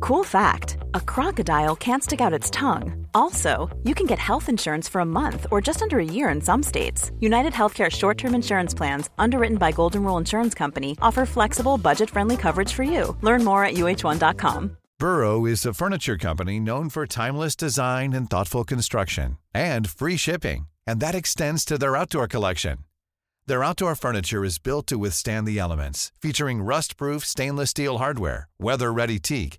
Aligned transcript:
Cool 0.00 0.24
fact 0.24 0.78
a 0.94 1.00
crocodile 1.00 1.76
can't 1.76 2.02
stick 2.02 2.22
out 2.22 2.32
its 2.32 2.48
tongue. 2.50 3.06
Also, 3.12 3.68
you 3.84 3.94
can 3.94 4.06
get 4.06 4.18
health 4.18 4.48
insurance 4.48 4.88
for 4.88 5.02
a 5.02 5.12
month 5.20 5.46
or 5.50 5.60
just 5.60 5.82
under 5.82 5.98
a 5.98 6.04
year 6.04 6.30
in 6.30 6.40
some 6.40 6.62
states. 6.62 7.12
United 7.20 7.52
Healthcare 7.52 7.90
short 7.90 8.16
term 8.16 8.34
insurance 8.34 8.72
plans, 8.72 9.10
underwritten 9.18 9.58
by 9.58 9.72
Golden 9.72 10.02
Rule 10.02 10.16
Insurance 10.16 10.54
Company, 10.54 10.96
offer 11.02 11.26
flexible, 11.26 11.76
budget 11.76 12.08
friendly 12.08 12.38
coverage 12.38 12.72
for 12.72 12.82
you. 12.82 13.14
Learn 13.20 13.44
more 13.44 13.62
at 13.62 13.74
uh1.com. 13.74 14.76
Burrow 14.98 15.44
is 15.46 15.66
a 15.66 15.74
furniture 15.74 16.16
company 16.16 16.58
known 16.58 16.88
for 16.88 17.06
timeless 17.06 17.54
design 17.54 18.14
and 18.14 18.28
thoughtful 18.30 18.64
construction 18.64 19.36
and 19.52 19.90
free 19.90 20.16
shipping, 20.16 20.66
and 20.86 21.00
that 21.00 21.14
extends 21.14 21.64
to 21.66 21.76
their 21.76 21.96
outdoor 21.96 22.26
collection. 22.26 22.78
Their 23.46 23.64
outdoor 23.64 23.94
furniture 23.96 24.44
is 24.44 24.58
built 24.58 24.86
to 24.86 24.98
withstand 24.98 25.46
the 25.46 25.58
elements, 25.58 26.10
featuring 26.22 26.62
rust 26.62 26.96
proof 26.96 27.24
stainless 27.24 27.70
steel 27.70 27.98
hardware, 27.98 28.48
weather 28.58 28.92
ready 28.92 29.18
teak 29.18 29.58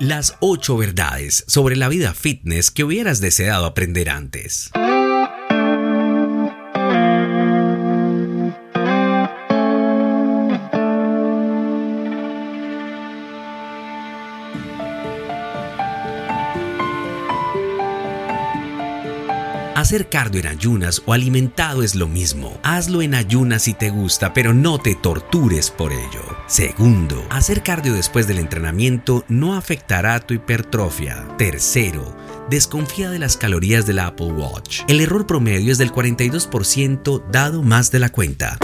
Las 0.00 0.34
8 0.40 0.76
verdades 0.76 1.44
sobre 1.46 1.76
la 1.76 1.88
vida 1.88 2.14
fitness 2.14 2.70
que 2.70 2.82
hubieras 2.82 3.20
deseado 3.20 3.64
aprender 3.64 4.10
antes. 4.10 4.70
Hacer 19.84 20.08
cardio 20.08 20.40
en 20.40 20.46
ayunas 20.46 21.02
o 21.04 21.12
alimentado 21.12 21.82
es 21.82 21.94
lo 21.94 22.08
mismo. 22.08 22.58
Hazlo 22.62 23.02
en 23.02 23.14
ayunas 23.14 23.64
si 23.64 23.74
te 23.74 23.90
gusta, 23.90 24.32
pero 24.32 24.54
no 24.54 24.78
te 24.78 24.94
tortures 24.94 25.70
por 25.70 25.92
ello. 25.92 26.22
Segundo, 26.46 27.22
hacer 27.28 27.62
cardio 27.62 27.92
después 27.92 28.26
del 28.26 28.38
entrenamiento 28.38 29.26
no 29.28 29.54
afectará 29.54 30.20
tu 30.20 30.32
hipertrofia. 30.32 31.28
Tercero, 31.36 32.16
desconfía 32.48 33.10
de 33.10 33.18
las 33.18 33.36
calorías 33.36 33.84
del 33.84 33.98
Apple 33.98 34.32
Watch. 34.32 34.80
El 34.88 35.02
error 35.02 35.26
promedio 35.26 35.70
es 35.70 35.76
del 35.76 35.92
42% 35.92 37.22
dado 37.30 37.62
más 37.62 37.90
de 37.90 37.98
la 37.98 38.08
cuenta. 38.08 38.56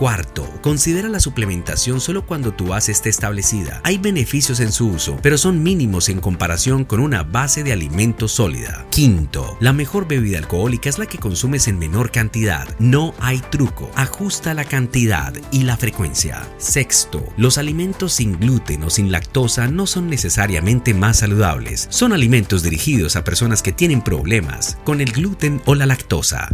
Cuarto, 0.00 0.48
considera 0.62 1.10
la 1.10 1.20
suplementación 1.20 2.00
solo 2.00 2.24
cuando 2.24 2.54
tu 2.54 2.68
base 2.68 2.90
esté 2.90 3.10
establecida. 3.10 3.82
Hay 3.84 3.98
beneficios 3.98 4.60
en 4.60 4.72
su 4.72 4.88
uso, 4.88 5.18
pero 5.22 5.36
son 5.36 5.62
mínimos 5.62 6.08
en 6.08 6.22
comparación 6.22 6.86
con 6.86 7.00
una 7.00 7.22
base 7.22 7.62
de 7.64 7.74
alimento 7.74 8.26
sólida. 8.26 8.86
Quinto, 8.88 9.58
la 9.60 9.74
mejor 9.74 10.08
bebida 10.08 10.38
alcohólica 10.38 10.88
es 10.88 10.98
la 10.98 11.04
que 11.04 11.18
consumes 11.18 11.68
en 11.68 11.78
menor 11.78 12.10
cantidad. 12.10 12.66
No 12.78 13.12
hay 13.20 13.40
truco. 13.50 13.90
Ajusta 13.94 14.54
la 14.54 14.64
cantidad 14.64 15.34
y 15.52 15.64
la 15.64 15.76
frecuencia. 15.76 16.48
Sexto, 16.56 17.22
los 17.36 17.58
alimentos 17.58 18.14
sin 18.14 18.40
gluten 18.40 18.84
o 18.84 18.88
sin 18.88 19.12
lactosa 19.12 19.68
no 19.68 19.86
son 19.86 20.08
necesariamente 20.08 20.94
más 20.94 21.18
saludables. 21.18 21.88
Son 21.90 22.14
alimentos 22.14 22.62
dirigidos 22.62 23.16
a 23.16 23.24
personas 23.24 23.60
que 23.60 23.72
tienen 23.72 24.00
problemas 24.00 24.78
con 24.82 25.02
el 25.02 25.12
gluten 25.12 25.60
o 25.66 25.74
la 25.74 25.84
lactosa. 25.84 26.48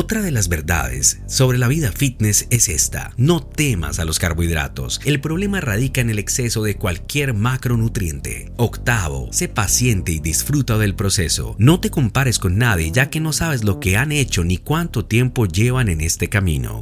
Otra 0.00 0.22
de 0.22 0.30
las 0.30 0.48
verdades 0.48 1.18
sobre 1.26 1.58
la 1.58 1.66
vida 1.66 1.90
fitness 1.90 2.46
es 2.50 2.68
esta. 2.68 3.10
No 3.16 3.42
temas 3.42 3.98
a 3.98 4.04
los 4.04 4.20
carbohidratos. 4.20 5.00
El 5.04 5.20
problema 5.20 5.60
radica 5.60 6.00
en 6.00 6.08
el 6.08 6.20
exceso 6.20 6.62
de 6.62 6.76
cualquier 6.76 7.34
macronutriente. 7.34 8.52
Octavo, 8.58 9.28
sé 9.32 9.48
paciente 9.48 10.12
y 10.12 10.20
disfruta 10.20 10.78
del 10.78 10.94
proceso. 10.94 11.56
No 11.58 11.80
te 11.80 11.90
compares 11.90 12.38
con 12.38 12.58
nadie 12.58 12.92
ya 12.92 13.10
que 13.10 13.18
no 13.18 13.32
sabes 13.32 13.64
lo 13.64 13.80
que 13.80 13.96
han 13.96 14.12
hecho 14.12 14.44
ni 14.44 14.58
cuánto 14.58 15.04
tiempo 15.04 15.46
llevan 15.46 15.88
en 15.88 16.00
este 16.00 16.28
camino. 16.28 16.80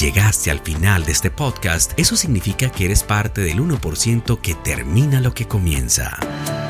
Llegaste 0.00 0.50
al 0.50 0.60
final 0.60 1.04
de 1.04 1.12
este 1.12 1.30
podcast, 1.30 1.92
eso 1.98 2.16
significa 2.16 2.70
que 2.70 2.86
eres 2.86 3.02
parte 3.02 3.42
del 3.42 3.58
1% 3.58 4.40
que 4.40 4.54
termina 4.54 5.20
lo 5.20 5.34
que 5.34 5.46
comienza. 5.46 6.69